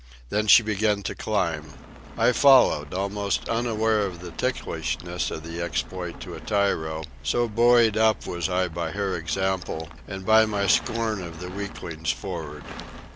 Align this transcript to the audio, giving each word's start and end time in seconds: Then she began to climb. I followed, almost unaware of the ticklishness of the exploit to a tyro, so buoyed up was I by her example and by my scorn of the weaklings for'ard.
Then 0.31 0.47
she 0.47 0.63
began 0.63 1.03
to 1.03 1.13
climb. 1.13 1.73
I 2.17 2.31
followed, 2.31 2.91
almost 2.91 3.47
unaware 3.47 3.99
of 4.03 4.19
the 4.19 4.31
ticklishness 4.31 5.29
of 5.29 5.43
the 5.43 5.61
exploit 5.61 6.19
to 6.21 6.33
a 6.33 6.39
tyro, 6.39 7.03
so 7.21 7.47
buoyed 7.47 7.97
up 7.97 8.25
was 8.25 8.49
I 8.49 8.67
by 8.67 8.89
her 8.93 9.15
example 9.15 9.89
and 10.07 10.25
by 10.25 10.47
my 10.47 10.65
scorn 10.65 11.21
of 11.21 11.39
the 11.39 11.51
weaklings 11.51 12.09
for'ard. 12.11 12.63